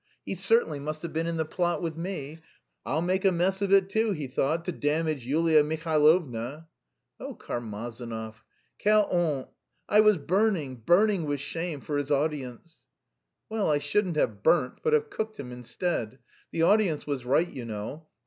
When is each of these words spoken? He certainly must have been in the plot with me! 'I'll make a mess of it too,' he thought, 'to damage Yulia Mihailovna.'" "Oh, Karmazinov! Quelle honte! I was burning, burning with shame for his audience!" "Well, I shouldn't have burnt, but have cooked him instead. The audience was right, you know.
He 0.25 0.33
certainly 0.33 0.79
must 0.79 1.03
have 1.03 1.13
been 1.13 1.27
in 1.27 1.37
the 1.37 1.45
plot 1.45 1.79
with 1.79 1.95
me! 1.95 2.39
'I'll 2.87 3.03
make 3.03 3.23
a 3.23 3.31
mess 3.31 3.61
of 3.61 3.71
it 3.71 3.87
too,' 3.87 4.13
he 4.13 4.25
thought, 4.25 4.65
'to 4.65 4.71
damage 4.71 5.27
Yulia 5.27 5.63
Mihailovna.'" 5.63 6.67
"Oh, 7.19 7.35
Karmazinov! 7.35 8.43
Quelle 8.81 9.05
honte! 9.09 9.49
I 9.87 9.99
was 9.99 10.17
burning, 10.17 10.77
burning 10.77 11.25
with 11.25 11.39
shame 11.39 11.81
for 11.81 11.99
his 11.99 12.09
audience!" 12.09 12.85
"Well, 13.47 13.69
I 13.69 13.77
shouldn't 13.77 14.15
have 14.15 14.41
burnt, 14.41 14.79
but 14.81 14.93
have 14.93 15.11
cooked 15.11 15.39
him 15.39 15.51
instead. 15.51 16.17
The 16.49 16.63
audience 16.63 17.05
was 17.05 17.23
right, 17.23 17.47
you 17.51 17.65
know. 17.65 18.07